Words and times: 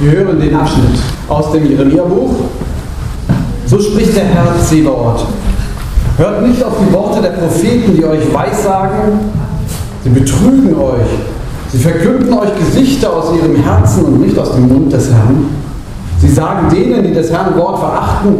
Wir 0.00 0.10
hören 0.12 0.40
den 0.40 0.54
Abschnitt 0.54 0.98
aus 1.28 1.52
dem 1.52 1.66
Jeremia-Buch. 1.66 2.34
So 3.66 3.80
spricht 3.80 4.14
der 4.16 4.24
Herr 4.24 4.54
Zebaoth. 4.62 5.26
Hört 6.18 6.46
nicht 6.46 6.62
auf 6.62 6.74
die 6.80 6.92
Worte 6.92 7.20
der 7.20 7.30
Propheten, 7.30 7.96
die 7.96 8.04
euch 8.04 8.32
weissagen. 8.32 9.18
Sie 10.04 10.10
betrügen 10.10 10.76
euch. 10.76 11.08
Sie 11.72 11.78
verkünden 11.78 12.32
euch 12.32 12.56
Gesichter 12.58 13.12
aus 13.12 13.34
ihrem 13.36 13.56
Herzen 13.56 14.04
und 14.04 14.20
nicht 14.20 14.38
aus 14.38 14.52
dem 14.52 14.68
Mund 14.68 14.92
des 14.92 15.10
Herrn. 15.10 15.46
Sie 16.20 16.28
sagen 16.28 16.68
denen, 16.74 17.02
die 17.02 17.12
des 17.12 17.30
Herrn 17.30 17.56
Wort 17.56 17.80
verachten, 17.80 18.36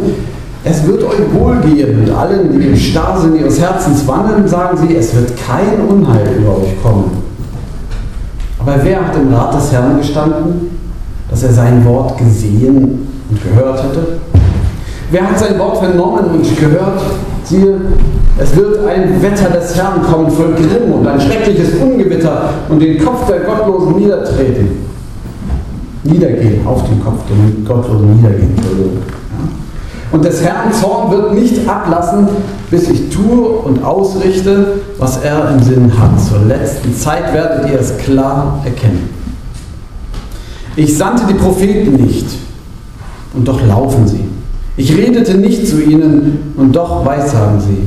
es 0.63 0.85
wird 0.87 1.03
euch 1.03 1.33
wohlgehen. 1.33 2.01
Und 2.01 2.15
allen, 2.15 2.51
die 2.51 2.67
im 2.67 2.75
Starrsinn 2.75 3.35
ihres 3.35 3.59
Herzens 3.59 4.07
wandeln, 4.07 4.47
sagen 4.47 4.77
sie, 4.77 4.95
es 4.95 5.13
wird 5.15 5.33
kein 5.37 5.87
Unheil 5.87 6.37
über 6.39 6.57
euch 6.57 6.81
kommen. 6.81 7.23
Aber 8.59 8.75
wer 8.81 9.05
hat 9.07 9.15
im 9.15 9.33
Rat 9.33 9.55
des 9.55 9.71
Herrn 9.71 9.97
gestanden, 9.97 10.86
dass 11.29 11.43
er 11.43 11.53
sein 11.53 11.85
Wort 11.85 12.17
gesehen 12.17 13.07
und 13.29 13.43
gehört 13.43 13.83
hätte? 13.83 14.19
Wer 15.11 15.29
hat 15.29 15.39
sein 15.39 15.57
Wort 15.57 15.77
vernommen 15.77 16.25
und 16.33 16.59
gehört? 16.59 17.01
Siehe, 17.43 17.75
es 18.37 18.55
wird 18.55 18.85
ein 18.87 19.21
Wetter 19.21 19.49
des 19.49 19.75
Herrn 19.75 20.01
kommen 20.03 20.29
voll 20.29 20.53
Grimm 20.53 20.91
und 20.91 21.07
ein 21.07 21.19
schreckliches 21.19 21.75
Ungewitter 21.81 22.49
und 22.67 22.81
den 22.81 23.03
Kopf 23.03 23.25
der 23.25 23.39
Gottlosen 23.39 23.95
niedertreten. 23.95 24.85
Niedergehen, 26.03 26.67
auf 26.67 26.83
den 26.87 27.01
Kopf 27.01 27.21
der 27.29 27.65
Gottlosen 27.65 28.17
niedergehen. 28.17 28.55
Und 30.11 30.23
des 30.23 30.43
Herrn 30.43 30.71
Zorn 30.71 31.11
wird 31.11 31.33
nicht 31.33 31.67
ablassen, 31.67 32.27
bis 32.69 32.89
ich 32.89 33.09
tue 33.09 33.47
und 33.47 33.83
ausrichte, 33.83 34.79
was 34.99 35.23
er 35.23 35.51
im 35.51 35.63
Sinn 35.63 35.91
hat. 35.97 36.19
Zur 36.19 36.39
letzten 36.39 36.93
Zeit 36.95 37.33
werdet 37.33 37.69
ihr 37.69 37.79
es 37.79 37.97
klar 37.97 38.61
erkennen. 38.65 39.16
Ich 40.77 40.95
sandte 40.95 41.23
die 41.27 41.33
Propheten 41.33 41.93
nicht, 41.95 42.27
und 43.33 43.47
doch 43.47 43.65
laufen 43.65 44.07
sie. 44.07 44.23
Ich 44.77 44.95
redete 44.95 45.35
nicht 45.35 45.67
zu 45.67 45.81
ihnen, 45.81 46.53
und 46.55 46.75
doch 46.75 47.03
weissagen 47.03 47.59
sie. 47.59 47.79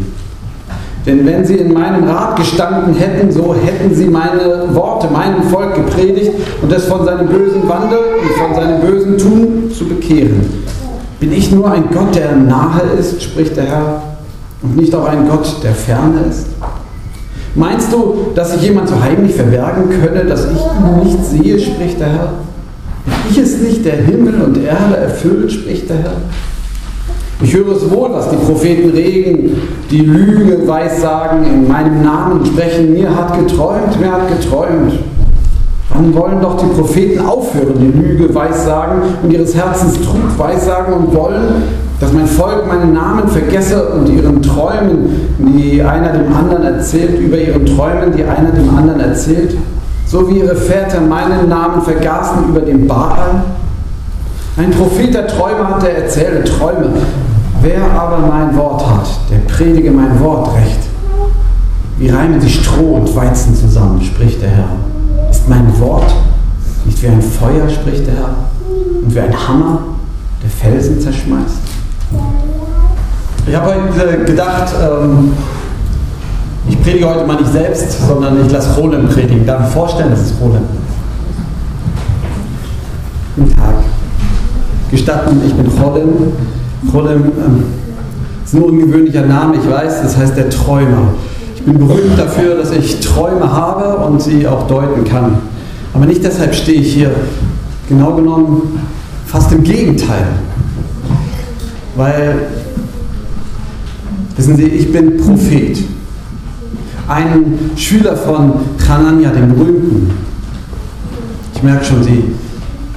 Denn 1.07 1.25
wenn 1.25 1.47
sie 1.47 1.55
in 1.55 1.73
meinem 1.73 2.03
Rat 2.09 2.35
gestanden 2.35 2.95
hätten, 2.95 3.31
so 3.31 3.55
hätten 3.55 3.95
sie 3.95 4.07
meine 4.07 4.75
Worte 4.75 5.07
meinem 5.09 5.45
Volk 5.45 5.77
gepredigt 5.77 6.33
und 6.61 6.73
es 6.73 6.87
von 6.87 7.05
seinem 7.05 7.29
bösen 7.29 7.69
Wandel 7.69 8.01
und 8.23 8.31
von 8.33 8.55
seinem 8.57 8.81
bösen 8.81 9.17
Tun 9.17 9.71
zu 9.73 9.87
bekehren. 9.87 10.41
Bin 11.21 11.33
ich 11.33 11.53
nur 11.53 11.71
ein 11.71 11.85
Gott, 11.93 12.17
der 12.17 12.35
nahe 12.35 12.83
ist, 12.99 13.23
spricht 13.23 13.57
der 13.57 13.67
Herr, 13.67 14.03
und 14.63 14.77
nicht 14.77 14.93
auch 14.97 15.07
ein 15.07 15.29
Gott, 15.29 15.63
der 15.63 15.75
ferne 15.75 16.23
ist? 16.29 16.49
Meinst 17.55 17.93
du, 17.93 18.33
dass 18.35 18.53
sich 18.53 18.63
jemand 18.63 18.89
so 18.89 19.01
heimlich 19.01 19.35
verbergen 19.37 19.85
könne, 19.91 20.25
dass 20.25 20.47
ich 20.47 20.59
ihn 20.59 21.05
nicht 21.05 21.25
sehe, 21.25 21.59
spricht 21.61 22.01
der 22.01 22.09
Herr? 22.09 22.33
Ich 23.31 23.39
es 23.39 23.59
nicht, 23.59 23.85
der 23.85 23.97
Himmel 23.97 24.43
und 24.43 24.57
Erde 24.57 24.97
erfüllt, 24.97 25.53
spricht 25.53 25.89
der 25.89 25.99
Herr? 25.99 26.17
Ich 27.43 27.55
höre 27.55 27.75
es 27.75 27.91
wohl, 27.91 28.11
was 28.13 28.29
die 28.29 28.37
Propheten 28.37 28.91
regen, 28.91 29.57
die 29.91 30.01
Lüge 30.01 30.67
weissagen, 30.67 31.45
in 31.45 31.69
meinem 31.69 32.03
Namen 32.03 32.45
sprechen. 32.45 32.93
Mir 32.93 33.15
hat 33.15 33.39
geträumt, 33.39 33.99
mir 33.99 34.13
hat 34.13 34.29
geträumt. 34.29 34.93
Wann 35.89 36.15
wollen 36.15 36.41
doch 36.41 36.57
die 36.59 36.67
Propheten 36.67 37.21
aufhören, 37.25 37.75
die 37.79 37.99
Lüge 37.99 38.35
weissagen 38.35 39.03
und 39.23 39.33
ihres 39.33 39.55
Herzens 39.55 39.95
Trug 39.95 40.39
weissagen 40.39 40.93
und 40.93 41.15
wollen, 41.15 41.63
dass 41.99 42.13
mein 42.13 42.27
Volk 42.27 42.67
meinen 42.69 42.93
Namen 42.93 43.29
vergesse 43.29 43.89
und 43.91 44.09
ihren 44.09 44.43
Träumen, 44.43 45.29
die 45.39 45.83
einer 45.83 46.13
dem 46.13 46.35
anderen 46.35 46.63
erzählt, 46.63 47.19
über 47.19 47.39
ihren 47.39 47.65
Träumen, 47.65 48.15
die 48.17 48.25
einer 48.25 48.51
dem 48.51 48.77
anderen 48.77 49.01
erzählt? 49.01 49.57
So 50.11 50.29
wie 50.29 50.41
ihre 50.41 50.57
Väter 50.57 51.01
meinen 51.01 51.49
Namen 51.49 51.83
vergaßen 51.83 52.49
über 52.49 52.63
den 52.63 52.89
Baal? 52.89 53.45
Ein 54.57 54.73
Prophet 54.73 55.15
der 55.15 55.29
Träume 55.29 55.69
hat, 55.69 55.85
der 55.85 56.03
erzähle 56.03 56.43
Träume. 56.43 56.91
Wer 57.63 57.81
aber 57.93 58.19
mein 58.19 58.57
Wort 58.57 58.85
hat, 58.85 59.07
der 59.31 59.39
predige 59.55 59.93
mein 59.93 60.19
Wort 60.19 60.49
recht. 60.57 60.81
Wie 61.97 62.09
reimen 62.09 62.41
sich 62.41 62.57
Stroh 62.57 62.97
und 62.97 63.15
Weizen 63.15 63.55
zusammen, 63.55 64.03
spricht 64.03 64.43
der 64.43 64.51
Herr. 64.51 65.31
Ist 65.31 65.49
mein 65.49 65.79
Wort 65.79 66.13
nicht 66.85 67.01
wie 67.05 67.07
ein 67.07 67.23
Feuer, 67.23 67.69
spricht 67.69 68.09
der 68.09 68.15
Herr, 68.15 68.35
und 69.05 69.15
wie 69.15 69.21
ein 69.21 69.49
Hammer, 69.49 69.79
der 70.43 70.51
Felsen 70.51 71.01
zerschmeißt? 71.01 71.59
Ich 73.47 73.55
habe 73.55 73.75
heute 73.75 74.25
gedacht, 74.25 74.75
ähm, 74.83 75.35
ich 76.69 76.83
predige 76.83 77.09
heute 77.09 77.27
mal 77.27 77.37
nicht 77.37 77.53
selbst, 77.53 78.07
sondern 78.07 78.45
ich 78.45 78.53
lasse 78.53 78.75
Roland 78.79 79.11
predigen. 79.11 79.47
Darf 79.47 79.69
ich 79.69 79.75
vorstellen, 79.75 80.11
das 80.11 80.23
ist 80.23 80.35
Roland? 80.41 80.67
Guten 83.37 83.57
Tag. 83.57 83.75
Gestatten, 84.91 85.41
ich 85.47 85.55
bin 85.55 85.67
Roland. 85.67 86.33
Roland 86.93 87.27
ähm, 87.27 87.65
ist 88.45 88.55
ein 88.55 88.63
ungewöhnlicher 88.63 89.27
Name, 89.27 89.57
ich 89.57 89.71
weiß, 89.71 90.03
das 90.03 90.17
heißt 90.17 90.37
der 90.37 90.51
Träumer. 90.51 91.09
Ich 91.55 91.63
bin 91.63 91.79
berühmt 91.79 92.19
dafür, 92.19 92.57
dass 92.57 92.73
ich 92.73 93.01
Träume 93.01 93.53
habe 93.53 94.05
und 94.07 94.21
sie 94.23 94.47
auch 94.47 94.67
deuten 94.67 95.05
kann. 95.05 95.39
Aber 95.93 96.07
nicht 96.07 96.25
deshalb 96.25 96.55
stehe 96.55 96.81
ich 96.81 96.95
hier. 96.95 97.11
Genau 97.89 98.15
genommen 98.15 98.81
fast 99.27 99.53
im 99.53 99.63
Gegenteil. 99.63 100.27
Weil, 101.97 102.49
wissen 104.37 104.57
Sie, 104.57 104.65
ich 104.65 104.93
bin 104.93 105.19
Prophet. 105.19 105.79
Ein 107.09 107.71
Schüler 107.77 108.17
von 108.17 108.53
Hanania, 108.89 109.31
dem 109.31 109.55
Berühmten. 109.55 110.11
Ich 111.55 111.63
merke 111.63 111.85
schon, 111.85 112.03
Sie, 112.03 112.25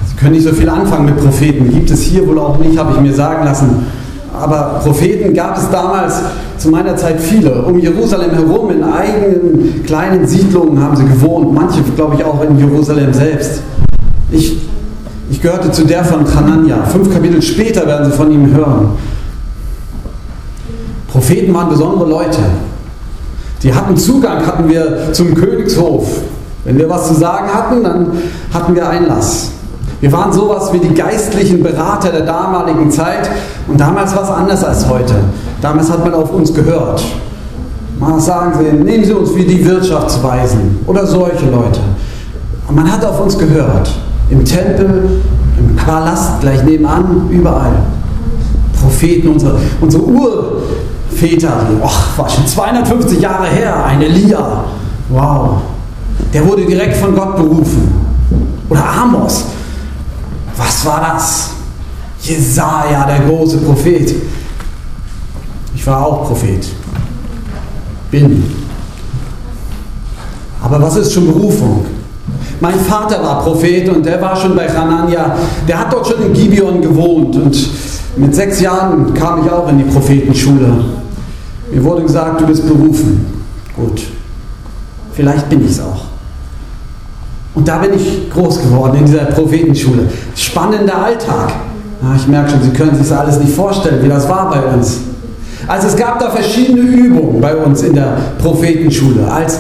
Sie 0.05 0.15
können 0.15 0.33
nicht 0.33 0.43
so 0.43 0.53
viel 0.53 0.69
anfangen 0.69 1.05
mit 1.05 1.17
Propheten. 1.17 1.69
Gibt 1.69 1.89
es 1.89 2.03
hier 2.03 2.25
wohl 2.27 2.39
auch 2.39 2.57
nicht, 2.59 2.77
habe 2.77 2.93
ich 2.95 3.01
mir 3.01 3.13
sagen 3.13 3.43
lassen. 3.43 3.85
Aber 4.33 4.79
Propheten 4.83 5.33
gab 5.33 5.57
es 5.57 5.69
damals 5.69 6.15
zu 6.57 6.69
meiner 6.69 6.95
Zeit 6.95 7.19
viele. 7.19 7.61
Um 7.63 7.77
Jerusalem 7.77 8.31
herum 8.31 8.71
in 8.71 8.83
eigenen 8.83 9.83
kleinen 9.85 10.25
Siedlungen 10.25 10.81
haben 10.81 10.95
sie 10.95 11.05
gewohnt. 11.05 11.53
Manche, 11.53 11.81
glaube 11.95 12.15
ich, 12.15 12.23
auch 12.23 12.41
in 12.43 12.57
Jerusalem 12.57 13.13
selbst. 13.13 13.61
Ich, 14.31 14.57
ich 15.29 15.41
gehörte 15.41 15.71
zu 15.71 15.85
der 15.85 16.03
von 16.03 16.25
Hanania. 16.33 16.83
Fünf 16.85 17.13
Kapitel 17.13 17.41
später 17.41 17.85
werden 17.85 18.09
sie 18.09 18.17
von 18.17 18.31
ihm 18.31 18.53
hören. 18.55 18.89
Propheten 21.09 21.53
waren 21.53 21.69
besondere 21.69 22.09
Leute. 22.09 22.39
Die 23.63 23.73
hatten 23.73 23.95
Zugang, 23.95 24.45
hatten 24.45 24.69
wir 24.69 25.13
zum 25.13 25.33
Königshof. 25.33 26.05
Wenn 26.65 26.77
wir 26.77 26.89
was 26.89 27.07
zu 27.07 27.13
sagen 27.13 27.47
hatten, 27.53 27.83
dann 27.83 28.11
hatten 28.53 28.75
wir 28.75 28.87
Einlass. 28.87 29.51
Wir 30.01 30.11
waren 30.11 30.33
sowas 30.33 30.71
wie 30.73 30.79
die 30.79 30.93
geistlichen 30.93 31.63
Berater 31.63 32.11
der 32.11 32.21
damaligen 32.25 32.91
Zeit 32.91 33.29
und 33.69 33.79
damals 33.79 34.13
war 34.13 34.23
es 34.23 34.29
anders 34.29 34.63
als 34.63 34.89
heute. 34.89 35.15
Damals 35.61 35.89
hat 35.89 36.03
man 36.03 36.13
auf 36.13 36.33
uns 36.33 36.53
gehört. 36.53 37.01
Mal 37.99 38.19
sagen 38.19 38.51
Sie, 38.59 38.83
nehmen 38.83 39.05
Sie 39.05 39.13
uns 39.13 39.33
wie 39.33 39.45
die 39.45 39.65
Wirtschaftsweisen 39.65 40.79
oder 40.85 41.07
solche 41.07 41.45
Leute. 41.49 41.79
Und 42.67 42.75
man 42.75 42.91
hat 42.91 43.05
auf 43.05 43.21
uns 43.21 43.37
gehört. 43.37 43.89
Im 44.29 44.43
Tempel, 44.43 45.21
im 45.57 45.75
Palast, 45.77 46.41
gleich 46.41 46.63
nebenan, 46.63 47.29
überall. 47.29 47.71
Propheten, 48.81 49.29
unsere, 49.29 49.55
unsere 49.79 50.03
Urväter, 51.13 51.67
ach, 51.83 52.17
war 52.17 52.29
schon 52.29 52.47
250 52.47 53.21
Jahre 53.21 53.47
her, 53.47 53.85
ein 53.85 54.01
Elia. 54.01 54.65
Wow. 55.09 55.61
Der 56.33 56.45
wurde 56.47 56.65
direkt 56.65 56.97
von 56.97 57.15
Gott 57.15 57.35
berufen. 57.35 57.93
Oder 58.69 58.83
Amos, 58.83 59.45
was 60.57 60.85
war 60.85 61.13
das? 61.13 61.51
Jesaja, 62.21 63.05
der 63.05 63.19
große 63.27 63.57
Prophet. 63.57 64.15
Ich 65.75 65.85
war 65.85 66.05
auch 66.05 66.27
Prophet. 66.27 66.67
Bin. 68.09 68.43
Aber 70.63 70.81
was 70.81 70.95
ist 70.95 71.13
schon 71.13 71.27
Berufung? 71.27 71.85
Mein 72.61 72.79
Vater 72.79 73.21
war 73.21 73.43
Prophet 73.43 73.89
und 73.89 74.05
der 74.05 74.21
war 74.21 74.35
schon 74.35 74.55
bei 74.55 74.69
Hanania. 74.69 75.35
Der 75.67 75.79
hat 75.79 75.91
dort 75.91 76.07
schon 76.07 76.21
in 76.25 76.33
Gibeon 76.33 76.81
gewohnt 76.81 77.35
und 77.35 77.69
mit 78.15 78.33
sechs 78.33 78.61
Jahren 78.61 79.13
kam 79.13 79.43
ich 79.43 79.51
auch 79.51 79.67
in 79.69 79.79
die 79.79 79.83
Prophetenschule. 79.83 81.02
Mir 81.73 81.83
wurde 81.83 82.03
gesagt, 82.03 82.39
du 82.39 82.45
bist 82.45 82.67
berufen. 82.67 83.25
Gut, 83.75 84.03
vielleicht 85.13 85.49
bin 85.49 85.65
ich 85.65 85.71
es 85.71 85.79
auch. 85.79 86.05
Und 87.55 87.67
da 87.67 87.77
bin 87.77 87.93
ich 87.93 88.29
groß 88.31 88.61
geworden 88.61 88.97
in 88.99 89.05
dieser 89.05 89.25
Prophetenschule. 89.25 90.07
Spannender 90.35 91.03
Alltag. 91.03 91.53
Ja, 92.01 92.15
ich 92.15 92.27
merke 92.27 92.51
schon, 92.51 92.63
Sie 92.63 92.71
können 92.71 92.95
sich 92.95 93.07
das 93.07 93.17
alles 93.17 93.39
nicht 93.39 93.53
vorstellen, 93.53 94.03
wie 94.03 94.09
das 94.09 94.27
war 94.27 94.49
bei 94.49 94.61
uns. 94.61 94.99
Also 95.67 95.87
es 95.87 95.95
gab 95.95 96.19
da 96.19 96.29
verschiedene 96.29 96.81
Übungen 96.81 97.39
bei 97.39 97.55
uns 97.55 97.83
in 97.83 97.93
der 97.95 98.17
Prophetenschule. 98.39 99.31
Als 99.31 99.59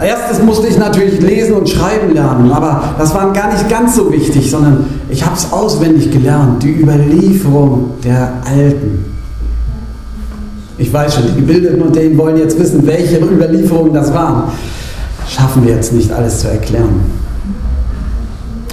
erstes 0.00 0.42
musste 0.42 0.66
ich 0.66 0.78
natürlich 0.78 1.20
lesen 1.20 1.54
und 1.54 1.68
schreiben 1.68 2.12
lernen, 2.12 2.50
aber 2.50 2.94
das 2.98 3.14
war 3.14 3.32
gar 3.32 3.52
nicht 3.52 3.68
ganz 3.68 3.96
so 3.96 4.12
wichtig, 4.12 4.50
sondern 4.50 4.86
ich 5.08 5.24
habe 5.24 5.36
es 5.36 5.52
auswendig 5.52 6.10
gelernt, 6.10 6.62
die 6.62 6.72
Überlieferung 6.72 7.90
der 8.02 8.32
Alten. 8.44 9.07
Ich 10.78 10.92
weiß 10.92 11.16
schon, 11.16 11.26
die 11.26 11.40
Gebildeten 11.40 11.82
und 11.82 11.94
denen 11.94 12.16
wollen 12.16 12.36
jetzt 12.36 12.58
wissen, 12.58 12.86
welche 12.86 13.18
Überlieferungen 13.18 13.92
das 13.92 14.14
waren. 14.14 14.44
Schaffen 15.28 15.66
wir 15.66 15.74
jetzt 15.74 15.92
nicht 15.92 16.10
alles 16.12 16.38
zu 16.38 16.48
erklären. 16.48 17.00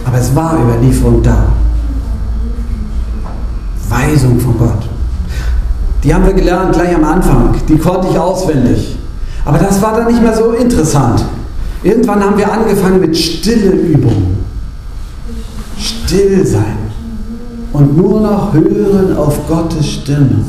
Aber 0.06 0.20
es 0.20 0.34
war 0.36 0.58
Überlieferung 0.62 1.24
da. 1.24 1.48
Weisung 3.90 4.40
von 4.40 4.58
Gott. 4.58 4.90
Die 6.04 6.14
haben 6.14 6.26
wir 6.26 6.34
gelernt 6.34 6.74
gleich 6.74 6.96
am 6.96 7.04
Anfang. 7.04 7.56
Die 7.68 7.78
konnte 7.78 8.08
ich 8.12 8.20
auswendig. 8.20 8.98
Aber 9.44 9.58
das 9.58 9.82
war 9.82 9.98
dann 9.98 10.08
nicht 10.08 10.22
mehr 10.22 10.36
so 10.36 10.52
interessant. 10.52 11.26
Irgendwann 11.82 12.24
haben 12.24 12.38
wir 12.38 12.52
angefangen 12.52 13.02
mit 13.02 13.18
stille 13.18 13.72
Übungen. 13.72 14.38
Still 15.78 16.46
sein. 16.46 16.78
Und 17.74 17.98
nur 17.98 18.22
noch 18.22 18.54
hören 18.54 19.18
auf 19.18 19.48
Gottes 19.48 19.88
Stimme. 19.88 20.46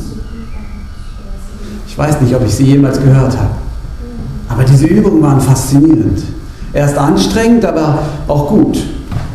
Ich 1.97 2.03
weiß 2.03 2.21
nicht, 2.21 2.35
ob 2.35 2.45
ich 2.45 2.53
sie 2.53 2.65
jemals 2.65 2.99
gehört 2.99 3.35
habe. 3.35 3.49
Aber 4.47 4.63
diese 4.63 4.85
Übungen 4.85 5.19
waren 5.19 5.41
faszinierend. 5.41 6.21
Erst 6.71 6.95
anstrengend, 6.95 7.65
aber 7.65 7.97
auch 8.27 8.49
gut. 8.49 8.77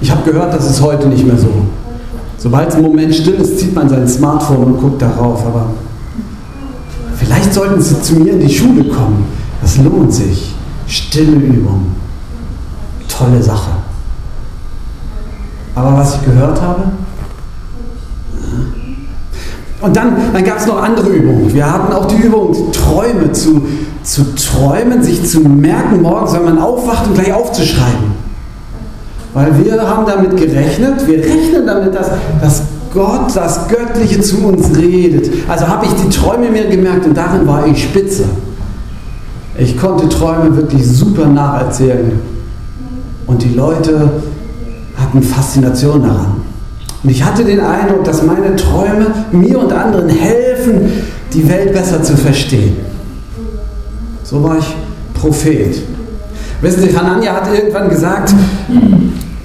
Ich 0.00 0.09
habe 0.12 0.23
gehört, 0.31 0.55
das 0.55 0.70
ist 0.70 0.81
heute 0.81 1.09
nicht 1.09 1.26
mehr 1.26 1.37
so. 1.37 1.49
Sobald 2.38 2.69
es 2.69 2.76
im 2.76 2.82
Moment 2.82 3.12
still 3.17 3.35
ist, 3.35 3.59
zieht 3.59 3.75
man 3.75 3.88
sein 3.88 4.06
Smartphone 4.06 4.62
und 4.62 4.81
guckt 4.81 5.03
darauf. 5.03 5.44
Aber 5.44 5.70
vielleicht 7.17 7.53
sollten 7.53 7.82
Sie 7.82 8.00
zu 8.00 8.14
mir 8.14 8.35
in 8.35 8.38
die 8.47 8.55
Schule 8.55 8.85
kommen. 8.85 9.25
Das 9.61 9.79
lohnt 9.79 10.15
sich. 10.15 10.55
Stille 10.87 11.32
Übung. 11.32 11.87
Tolle 13.08 13.43
Sache. 13.43 13.73
Aber 15.75 15.97
was 15.97 16.15
ich 16.15 16.25
gehört 16.25 16.62
habe, 16.62 16.82
und 19.82 19.96
dann, 19.96 20.17
dann 20.32 20.44
gab 20.44 20.58
es 20.58 20.67
noch 20.67 20.81
andere 20.81 21.08
Übungen. 21.08 21.52
Wir 21.52 21.70
hatten 21.70 21.93
auch 21.93 22.06
die 22.06 22.17
Übung, 22.17 22.70
Träume 22.73 23.32
zu, 23.32 23.62
zu 24.05 24.23
träumen, 24.34 25.02
sich 25.02 25.29
zu 25.29 25.40
merken 25.40 26.02
morgens, 26.02 26.32
wenn 26.34 26.44
man 26.44 26.58
aufwacht 26.58 27.08
und 27.08 27.14
gleich 27.14 27.32
aufzuschreiben. 27.32 28.12
Weil 29.34 29.52
wir 29.64 29.82
haben 29.88 30.06
damit 30.06 30.37
gerechnet, 30.37 31.06
wir 31.06 31.19
rechnen 31.19 31.67
damit, 31.67 31.94
dass, 31.94 32.11
dass 32.40 32.62
Gott, 32.94 33.34
das 33.34 33.69
Göttliche 33.69 34.20
zu 34.20 34.46
uns 34.46 34.76
redet. 34.76 35.31
Also 35.49 35.67
habe 35.67 35.87
ich 35.87 35.93
die 35.94 36.08
Träume 36.11 36.50
mir 36.50 36.67
gemerkt 36.67 37.06
und 37.06 37.17
darin 37.17 37.46
war 37.46 37.67
ich 37.67 37.82
spitze. 37.82 38.25
Ich 39.58 39.76
konnte 39.76 40.08
Träume 40.08 40.56
wirklich 40.56 40.87
super 40.87 41.26
nacherzählen. 41.26 42.20
Und 43.26 43.43
die 43.43 43.55
Leute 43.55 44.11
hatten 44.96 45.23
Faszination 45.23 46.02
daran. 46.02 46.42
Und 47.03 47.11
ich 47.11 47.25
hatte 47.25 47.45
den 47.45 47.61
Eindruck, 47.61 48.05
dass 48.05 48.23
meine 48.23 48.55
Träume 48.57 49.07
mir 49.33 49.59
und 49.59 49.73
anderen 49.73 50.09
helfen, 50.09 50.93
die 51.33 51.49
Welt 51.49 51.73
besser 51.73 52.03
zu 52.03 52.17
verstehen. 52.17 52.77
So 54.23 54.43
war 54.43 54.59
ich 54.59 54.77
Prophet. 55.15 55.83
Wissen 56.61 56.83
Sie, 56.83 56.97
Hanania 56.97 57.35
hat 57.35 57.53
irgendwann 57.53 57.89
gesagt, 57.89 58.33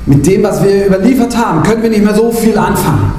mit 0.05 0.25
dem, 0.25 0.43
was 0.43 0.63
wir 0.63 0.85
überliefert 0.85 1.35
haben, 1.35 1.63
können 1.63 1.81
wir 1.81 1.89
nicht 1.89 2.03
mehr 2.03 2.15
so 2.15 2.31
viel 2.31 2.57
anfangen. 2.57 3.11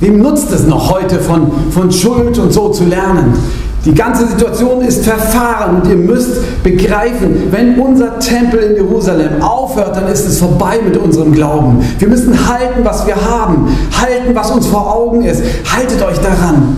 Wem 0.00 0.18
nutzt 0.18 0.52
es 0.52 0.66
noch 0.66 0.92
heute 0.92 1.18
von, 1.20 1.50
von 1.70 1.90
Schuld 1.90 2.38
und 2.38 2.52
so 2.52 2.70
zu 2.70 2.84
lernen? 2.84 3.34
Die 3.84 3.94
ganze 3.94 4.26
Situation 4.26 4.80
ist 4.82 5.04
verfahren 5.04 5.76
und 5.76 5.88
ihr 5.88 5.96
müsst 5.96 6.62
begreifen, 6.64 7.50
wenn 7.50 7.78
unser 7.78 8.18
Tempel 8.18 8.60
in 8.60 8.74
Jerusalem 8.74 9.40
aufhört, 9.40 9.96
dann 9.96 10.08
ist 10.08 10.26
es 10.26 10.40
vorbei 10.40 10.80
mit 10.84 10.96
unserem 10.96 11.32
Glauben. 11.32 11.80
Wir 11.98 12.08
müssen 12.08 12.34
halten, 12.48 12.80
was 12.82 13.06
wir 13.06 13.14
haben, 13.14 13.68
halten, 13.96 14.34
was 14.34 14.50
uns 14.50 14.66
vor 14.66 14.94
Augen 14.94 15.22
ist. 15.22 15.42
Haltet 15.74 16.02
euch 16.02 16.18
daran 16.18 16.76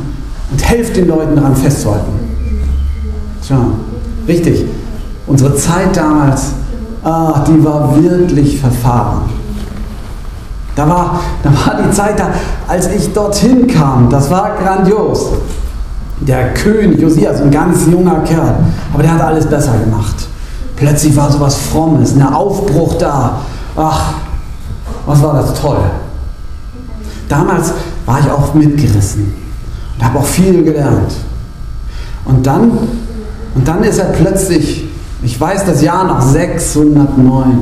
und 0.51 0.69
helft 0.69 0.97
den 0.97 1.09
Leuten 1.09 1.37
daran 1.37 1.57
festzuhalten. 1.57 2.13
Tja, 3.47 3.57
richtig. 4.29 4.67
Unsere 5.27 5.55
Zeit 5.57 5.97
damals, 5.97 6.49
ah, 7.03 7.45
die 7.49 7.65
war 7.65 7.97
wirklich 7.97 8.61
verfahren. 8.61 9.23
Da 10.77 10.89
war, 10.89 11.21
da 11.43 11.51
war 11.51 11.83
die 11.83 11.91
Zeit 11.93 12.19
da, 12.19 12.29
als 12.69 12.89
ich 12.93 13.13
dorthin 13.13 13.67
kam, 13.67 14.11
das 14.11 14.31
war 14.31 14.53
grandios 14.63 15.31
der 16.21 16.55
König 16.55 17.01
Josias, 17.01 17.41
ein 17.41 17.51
ganz 17.51 17.87
junger 17.87 18.21
Kerl, 18.21 18.57
aber 18.93 19.03
der 19.03 19.15
hat 19.15 19.23
alles 19.23 19.47
besser 19.47 19.73
gemacht. 19.79 20.17
Plötzlich 20.77 21.15
war 21.17 21.31
so 21.31 21.41
was 21.41 21.57
Frommes, 21.57 22.15
ein 22.15 22.23
Aufbruch 22.23 22.95
da. 22.99 23.41
Ach, 23.77 24.15
was 25.07 25.23
war 25.23 25.35
das 25.35 25.61
toll. 25.61 25.81
Damals 27.29 27.73
war 28.07 28.21
ich 28.21 28.31
auch 28.31 28.55
mitgerissen 28.55 29.33
und 29.97 30.05
habe 30.05 30.19
auch 30.19 30.25
viel 30.25 30.65
gelernt. 30.65 31.13
Und 32.25 32.47
dann, 32.47 32.71
und 33.55 33.69
dann 33.69 33.83
ist 33.83 33.99
er 33.99 34.07
plötzlich, 34.07 34.85
ich 35.23 35.41
weiß 35.41 35.65
das 35.65 35.83
Jahr 35.83 36.05
nach 36.05 36.23
609, 36.23 37.61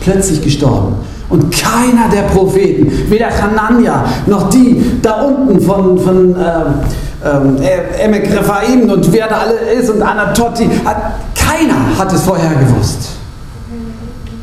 plötzlich 0.00 0.42
gestorben. 0.42 0.96
Und 1.30 1.50
keiner 1.50 2.08
der 2.12 2.22
Propheten, 2.22 2.90
weder 3.08 3.28
Hanania 3.30 4.04
noch 4.26 4.50
die 4.50 5.00
da 5.00 5.22
unten 5.22 5.60
von, 5.60 5.98
von 5.98 6.36
äh, 6.36 8.04
Emek 8.04 8.32
Rephaim 8.36 8.90
und 8.90 9.12
wer 9.12 9.28
da 9.28 9.38
alle 9.38 9.54
ist 9.78 9.90
und 9.90 10.02
Anatoti, 10.02 10.68
hat, 10.84 10.96
keiner 11.34 11.98
hat 11.98 12.12
es 12.12 12.22
vorher 12.22 12.50
gewusst. 12.50 13.10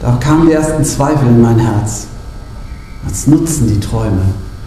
Da 0.02 0.18
kamen 0.20 0.48
die 0.48 0.54
ersten 0.54 0.84
Zweifel 0.84 1.28
in 1.28 1.42
mein 1.42 1.60
Herz. 1.60 2.08
Was 3.04 3.28
nutzen 3.28 3.68
die 3.68 3.80
Träume? 3.80 4.22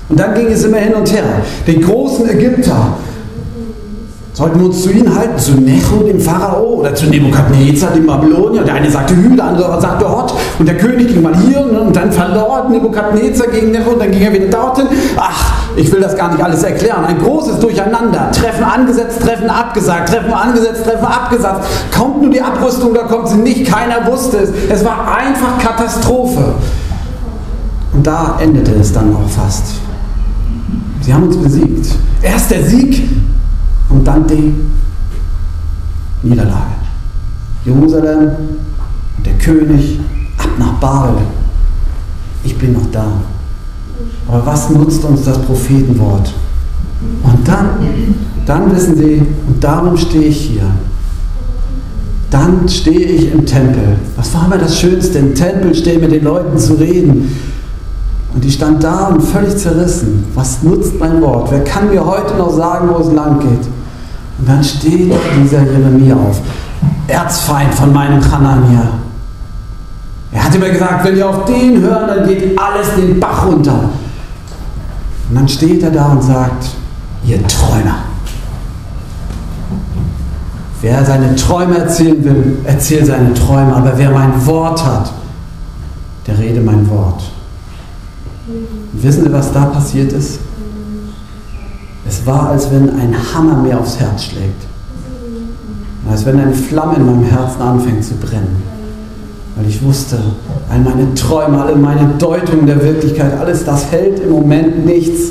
Und 0.09 0.19
dann 0.19 0.35
ging 0.35 0.49
es 0.49 0.65
immer 0.65 0.79
hin 0.79 0.95
und 0.95 1.11
her. 1.13 1.23
Den 1.67 1.81
großen 1.81 2.29
Ägypter, 2.29 2.95
Sollten 4.33 4.61
wir 4.61 4.67
uns 4.67 4.83
zu 4.83 4.91
ihnen 4.91 5.13
halten, 5.13 5.39
zu 5.39 5.53
Necho, 5.53 5.97
dem 6.07 6.21
Pharao, 6.21 6.77
oder 6.81 6.95
zu 6.95 7.07
Nebukadnezar, 7.07 7.91
dem 7.91 8.07
Babylonier? 8.07 8.63
Der 8.63 8.75
eine 8.75 8.89
sagte 8.89 9.17
Hü, 9.17 9.35
der 9.35 9.45
andere 9.45 9.81
sagte 9.81 10.09
Hot. 10.09 10.33
Und 10.59 10.69
der 10.69 10.77
König 10.79 11.09
ging 11.09 11.21
mal 11.21 11.37
hier 11.37 11.61
und 11.61 11.95
dann 11.95 12.13
verlor 12.13 12.69
Nebukadnezar 12.71 13.49
gegen 13.49 13.73
Necho 13.73 13.91
und 13.91 14.01
dann 14.01 14.11
ging 14.11 14.23
er 14.23 14.33
wieder 14.33 14.47
dorthin. 14.47 14.87
Ach, 15.17 15.53
ich 15.77 15.91
will 15.93 16.01
das 16.01 16.17
gar 16.17 16.31
nicht 16.31 16.43
alles 16.43 16.63
erklären. 16.63 17.05
Ein 17.05 17.19
großes 17.19 17.59
Durcheinander. 17.59 18.31
Treffen 18.31 18.63
angesetzt, 18.65 19.21
Treffen 19.21 19.51
abgesagt, 19.51 20.11
Treffen 20.11 20.33
angesetzt, 20.33 20.85
Treffen 20.85 21.07
abgesagt. 21.07 21.65
Kommt 21.97 22.23
nur 22.23 22.31
die 22.31 22.41
Abrüstung, 22.41 22.95
da 22.95 23.03
kommt 23.03 23.29
sie 23.29 23.37
nicht. 23.37 23.67
Keiner 23.67 24.07
wusste 24.07 24.39
es. 24.39 24.51
Es 24.71 24.85
war 24.85 25.13
einfach 25.13 25.59
Katastrophe. 25.59 26.55
Und 27.93 28.07
da 28.07 28.39
endete 28.41 28.73
es 28.81 28.93
dann 28.93 29.15
auch 29.15 29.29
fast. 29.29 29.65
Sie 31.01 31.13
haben 31.13 31.25
uns 31.25 31.37
besiegt. 31.37 31.89
Erst 32.23 32.51
der 32.53 32.63
Sieg 32.63 33.09
und 33.91 34.07
dann 34.07 34.27
die 34.27 34.55
Niederlage. 36.23 36.81
Jerusalem 37.65 38.31
und 39.17 39.27
der 39.27 39.35
König 39.35 40.01
ab 40.39 40.49
nach 40.59 40.73
Babel. 40.75 41.23
Ich 42.45 42.57
bin 42.57 42.73
noch 42.73 42.91
da. 42.91 43.07
Aber 44.27 44.47
was 44.47 44.71
nutzt 44.71 45.05
uns 45.05 45.25
das 45.25 45.39
Prophetenwort? 45.39 46.33
Und 47.23 47.49
dann, 47.49 47.69
dann 48.47 48.75
wissen 48.75 48.97
Sie, 48.97 49.23
und 49.47 49.63
darum 49.63 49.97
stehe 49.97 50.29
ich 50.29 50.41
hier. 50.41 50.71
Dann 52.31 52.69
stehe 52.69 53.01
ich 53.01 53.33
im 53.33 53.45
Tempel. 53.45 53.97
Was 54.17 54.33
war 54.35 54.49
mir 54.49 54.59
das 54.59 54.79
Schönste? 54.79 55.19
Im 55.19 55.35
Tempel 55.35 55.75
stehen, 55.75 56.01
mit 56.01 56.13
den 56.13 56.25
Leuten 56.25 56.57
zu 56.59 56.75
reden. 56.75 57.37
Und 58.33 58.45
ich 58.45 58.55
stand 58.55 58.85
da 58.85 59.09
und 59.09 59.23
völlig 59.23 59.57
zerrissen. 59.57 60.25
Was 60.35 60.63
nutzt 60.63 60.99
mein 61.01 61.21
Wort? 61.21 61.51
Wer 61.51 61.65
kann 61.65 61.91
mir 61.91 62.07
heute 62.07 62.37
noch 62.37 62.55
sagen, 62.55 62.89
wo 62.93 63.01
es 63.03 63.13
lang 63.13 63.41
geht? 63.41 63.69
Und 64.41 64.49
dann 64.49 64.65
steht 64.65 65.13
dieser 65.43 65.63
Jeremia 65.63 66.17
auf, 66.17 66.41
Erzfeind 67.07 67.75
von 67.75 67.93
meinem 67.93 68.21
Hanania. 68.31 68.89
Er 70.33 70.45
hat 70.45 70.55
immer 70.55 70.71
gesagt, 70.71 71.05
wenn 71.05 71.17
ihr 71.17 71.29
auf 71.29 71.45
den 71.45 71.83
hören, 71.83 72.07
dann 72.07 72.27
geht 72.27 72.59
alles 72.59 72.95
den 72.97 73.21
Bach 73.21 73.47
runter. 73.47 73.91
Und 75.29 75.35
dann 75.35 75.49
steht 75.49 75.83
er 75.83 75.91
da 75.91 76.07
und 76.07 76.23
sagt, 76.23 76.69
ihr 77.27 77.47
Träumer. 77.47 77.97
Wer 80.81 81.05
seine 81.05 81.37
Träume 81.37 81.77
erzählen 81.77 82.25
will, 82.25 82.59
erzählt 82.65 83.07
seine 83.07 83.35
Träume. 83.35 83.75
Aber 83.75 83.93
wer 83.97 84.11
mein 84.11 84.47
Wort 84.47 84.83
hat, 84.85 85.13
der 86.27 86.39
rede 86.39 86.61
mein 86.61 86.89
Wort. 86.89 87.23
Wissen 88.95 89.25
Sie, 89.25 89.33
was 89.33 89.53
da 89.53 89.67
passiert 89.67 90.13
ist? 90.13 90.41
Es 92.11 92.27
war, 92.27 92.49
als 92.49 92.69
wenn 92.73 92.91
ein 92.99 93.15
Hammer 93.33 93.63
mir 93.63 93.79
aufs 93.79 94.01
Herz 94.01 94.25
schlägt. 94.25 94.65
Als 96.11 96.27
wenn 96.27 96.41
eine 96.41 96.55
Flamme 96.55 96.97
in 96.97 97.07
meinem 97.07 97.25
Herzen 97.25 97.63
anfängt 97.63 98.05
zu 98.05 98.15
brennen. 98.15 98.65
Weil 99.55 99.69
ich 99.69 99.81
wusste, 99.81 100.19
all 100.69 100.81
meine 100.81 101.15
Träume, 101.15 101.63
alle 101.63 101.77
meine 101.77 102.15
Deutungen 102.19 102.67
der 102.67 102.83
Wirklichkeit, 102.83 103.39
alles 103.39 103.65
das 103.65 103.93
hält 103.93 104.19
im 104.19 104.31
Moment 104.31 104.85
nichts. 104.85 105.31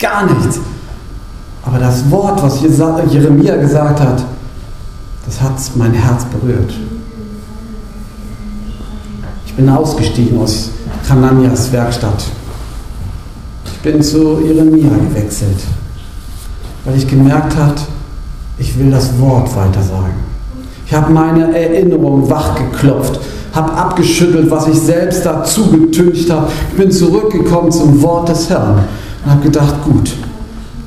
Gar 0.00 0.26
nichts. 0.26 0.58
Aber 1.64 1.78
das 1.78 2.10
Wort, 2.10 2.42
was 2.42 2.62
Jeremia 2.62 3.56
gesagt 3.56 4.00
hat, 4.00 4.24
das 5.24 5.40
hat 5.40 5.52
mein 5.76 5.92
Herz 5.92 6.24
berührt. 6.24 6.72
Ich 9.46 9.54
bin 9.54 9.68
ausgestiegen 9.68 10.40
aus 10.40 10.70
Kananias 11.06 11.70
Werkstatt. 11.70 12.24
Ich 13.66 13.78
bin 13.82 14.02
zu 14.02 14.40
Jeremia 14.40 14.90
gewechselt 15.08 15.58
weil 16.84 16.96
ich 16.96 17.06
gemerkt 17.06 17.56
habe, 17.56 17.74
ich 18.58 18.78
will 18.78 18.90
das 18.90 19.18
Wort 19.20 19.54
weiter 19.56 19.82
sagen. 19.82 20.14
Ich 20.86 20.94
habe 20.94 21.12
meine 21.12 21.56
Erinnerung 21.56 22.28
wachgeklopft 22.28 23.20
habe 23.54 23.72
abgeschüttelt, 23.72 24.50
was 24.50 24.68
ich 24.68 24.78
selbst 24.78 25.24
dazu 25.24 25.70
getüncht 25.70 26.30
habe. 26.30 26.48
Ich 26.70 26.76
bin 26.76 26.90
zurückgekommen 26.90 27.70
zum 27.72 28.00
Wort 28.02 28.28
des 28.28 28.48
Herrn 28.48 28.84
und 29.24 29.30
habe 29.30 29.42
gedacht, 29.42 29.74
gut, 29.84 30.14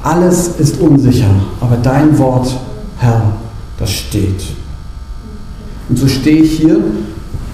alles 0.04 0.48
ist 0.58 0.80
unsicher, 0.80 1.30
aber 1.60 1.78
dein 1.78 2.18
Wort, 2.18 2.56
Herr, 2.98 3.22
das 3.78 3.92
steht. 3.92 4.42
Und 5.90 5.98
so 5.98 6.08
stehe 6.08 6.44
ich 6.44 6.54
hier 6.54 6.78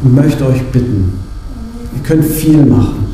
und 0.03 0.15
möchte 0.15 0.45
euch 0.45 0.63
bitten, 0.71 1.19
ihr 1.95 2.03
könnt 2.03 2.25
viel 2.25 2.65
machen. 2.65 3.07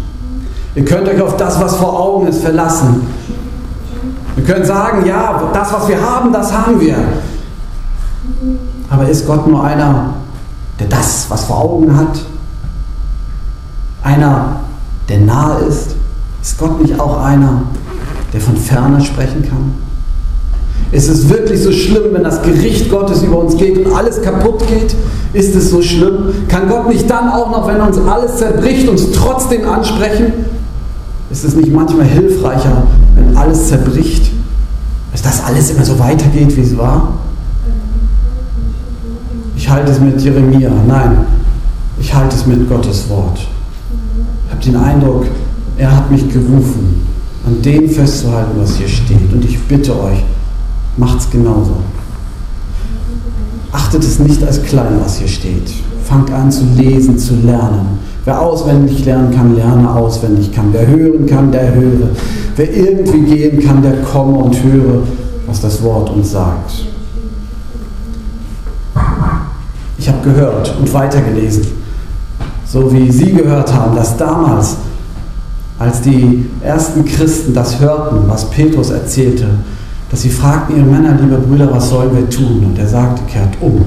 Ihr 0.75 0.85
könnt 0.85 1.07
euch 1.07 1.21
auf 1.21 1.37
das, 1.37 1.61
was 1.61 1.75
vor 1.75 1.99
Augen 1.99 2.27
ist, 2.27 2.41
verlassen. 2.41 3.01
Wir 4.35 4.43
können 4.43 4.65
sagen, 4.65 5.05
ja, 5.05 5.49
das, 5.53 5.73
was 5.73 5.87
wir 5.87 6.01
haben, 6.01 6.33
das 6.33 6.51
haben 6.51 6.79
wir. 6.79 6.95
Aber 8.89 9.07
ist 9.07 9.27
Gott 9.27 9.47
nur 9.47 9.63
einer, 9.63 10.13
der 10.79 10.87
das, 10.87 11.25
was 11.29 11.45
vor 11.45 11.61
Augen 11.61 11.95
hat? 11.95 12.21
Einer, 14.03 14.57
der 15.07 15.19
nahe 15.19 15.59
ist? 15.61 15.95
Ist 16.41 16.57
Gott 16.57 16.81
nicht 16.81 16.99
auch 16.99 17.23
einer, 17.23 17.63
der 18.33 18.41
von 18.41 18.57
ferne 18.57 19.01
sprechen 19.01 19.43
kann? 19.47 19.75
Ist 20.91 21.09
es 21.09 21.29
wirklich 21.29 21.61
so 21.63 21.71
schlimm, 21.71 22.13
wenn 22.13 22.23
das 22.23 22.41
Gericht 22.43 22.89
Gottes 22.91 23.23
über 23.23 23.39
uns 23.39 23.57
geht 23.57 23.83
und 23.83 23.93
alles 23.95 24.21
kaputt 24.21 24.67
geht? 24.67 24.95
Ist 25.33 25.55
es 25.55 25.71
so 25.71 25.81
schlimm? 25.81 26.47
Kann 26.47 26.69
Gott 26.69 26.87
nicht 26.87 27.09
dann 27.09 27.29
auch 27.29 27.49
noch, 27.49 27.67
wenn 27.67 27.81
uns 27.81 27.97
alles 27.97 28.37
zerbricht, 28.37 28.87
uns 28.87 29.11
trotzdem 29.11 29.67
ansprechen? 29.67 30.33
Ist 31.31 31.45
es 31.45 31.55
nicht 31.55 31.71
manchmal 31.71 32.05
hilfreicher, 32.05 32.83
alles 33.35 33.67
zerbricht, 33.69 34.31
dass 35.11 35.21
das 35.21 35.43
alles 35.43 35.69
immer 35.71 35.85
so 35.85 35.97
weitergeht, 35.99 36.55
wie 36.55 36.61
es 36.61 36.77
war? 36.77 37.13
Ich 39.55 39.69
halte 39.69 39.91
es 39.91 39.99
mit 39.99 40.19
Jeremia. 40.19 40.71
Nein, 40.87 41.17
ich 41.99 42.13
halte 42.13 42.35
es 42.35 42.45
mit 42.45 42.67
Gottes 42.67 43.09
Wort. 43.09 43.39
Ich 44.45 44.51
habe 44.51 44.63
den 44.63 44.75
Eindruck, 44.75 45.25
er 45.77 45.95
hat 45.95 46.11
mich 46.11 46.27
gerufen, 46.29 47.05
an 47.45 47.61
dem 47.61 47.89
festzuhalten, 47.89 48.59
was 48.59 48.75
hier 48.75 48.87
steht. 48.87 49.31
Und 49.31 49.45
ich 49.45 49.59
bitte 49.61 49.99
euch, 49.99 50.23
macht 50.97 51.19
es 51.19 51.29
genauso. 51.29 51.77
Achtet 53.71 54.03
es 54.03 54.19
nicht 54.19 54.43
als 54.43 54.61
klein, 54.63 54.99
was 55.03 55.17
hier 55.17 55.27
steht. 55.27 55.71
Fangt 56.03 56.31
an 56.31 56.51
zu 56.51 56.65
lesen, 56.75 57.17
zu 57.17 57.35
lernen. 57.35 57.99
Wer 58.25 58.41
auswendig 58.41 59.03
lernen 59.05 59.35
kann, 59.35 59.55
lerne 59.55 59.89
auswendig 59.93 60.53
kann. 60.53 60.69
Wer 60.71 60.87
hören 60.87 61.25
kann, 61.25 61.51
der 61.51 61.73
höre. 61.73 62.09
Wer 62.55 62.73
irgendwie 62.73 63.21
gehen 63.21 63.59
kann, 63.59 63.81
der 63.81 64.01
komme 64.01 64.37
und 64.37 64.63
höre, 64.63 65.03
was 65.45 65.59
das 65.59 65.83
Wort 65.83 66.09
uns 66.09 66.31
sagt. 66.31 66.85
Ich 69.97 70.07
habe 70.07 70.19
gehört 70.23 70.75
und 70.79 70.93
weitergelesen, 70.93 71.65
so 72.65 72.91
wie 72.93 73.11
Sie 73.11 73.33
gehört 73.33 73.73
haben, 73.73 73.95
dass 73.95 74.17
damals, 74.17 74.77
als 75.79 76.01
die 76.01 76.45
ersten 76.61 77.05
Christen 77.05 77.53
das 77.53 77.79
hörten, 77.79 78.27
was 78.27 78.49
Petrus 78.49 78.89
erzählte, 78.89 79.47
dass 80.13 80.21
sie 80.21 80.29
fragten 80.29 80.77
ihre 80.77 80.85
Männer, 80.85 81.17
liebe 81.19 81.37
Brüder, 81.37 81.71
was 81.71 81.89
sollen 81.89 82.15
wir 82.15 82.29
tun? 82.29 82.63
Und 82.65 82.77
er 82.77 82.87
sagte, 82.87 83.23
kehrt 83.23 83.57
um. 83.61 83.83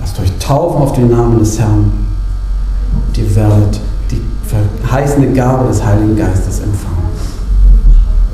Lasst 0.00 0.18
euch 0.18 0.32
taufen 0.38 0.80
auf 0.80 0.94
den 0.94 1.10
Namen 1.10 1.38
des 1.38 1.58
Herrn. 1.58 2.09
Ihr 3.16 3.36
werdet 3.36 3.80
die 4.10 4.22
verheißene 4.82 5.32
Gabe 5.32 5.68
des 5.68 5.84
Heiligen 5.84 6.16
Geistes 6.16 6.60
empfangen. 6.60 7.08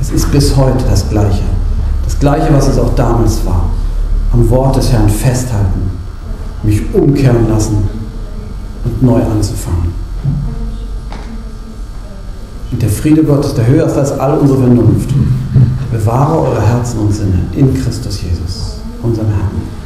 Es 0.00 0.10
ist 0.10 0.30
bis 0.30 0.56
heute 0.56 0.84
das 0.88 1.08
Gleiche. 1.10 1.42
Das 2.04 2.18
Gleiche, 2.18 2.52
was 2.52 2.68
es 2.68 2.78
auch 2.78 2.94
damals 2.94 3.44
war. 3.44 3.70
Am 4.32 4.48
Wort 4.48 4.76
des 4.76 4.92
Herrn 4.92 5.08
festhalten, 5.08 5.90
mich 6.62 6.82
umkehren 6.94 7.48
lassen 7.48 7.88
und 8.84 9.02
neu 9.02 9.20
anzufangen. 9.22 9.92
Und 12.70 12.82
der 12.82 12.88
Friede 12.88 13.24
Gottes, 13.24 13.54
der 13.54 13.66
höher 13.66 13.86
ist 13.86 13.96
als 13.96 14.12
all 14.12 14.38
unsere 14.38 14.60
Vernunft, 14.60 15.10
bewahre 15.90 16.38
eure 16.38 16.62
Herzen 16.62 17.00
und 17.00 17.12
Sinne 17.12 17.40
in 17.54 17.74
Christus 17.74 18.22
Jesus, 18.22 18.78
unserem 19.02 19.28
Herrn. 19.28 19.76